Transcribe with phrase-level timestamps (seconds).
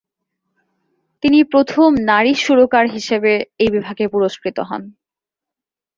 [1.23, 3.31] তিনি প্রথম নারী সুরকার হিসেবে
[3.59, 4.81] এই বিভাগে পুরস্কৃত হন।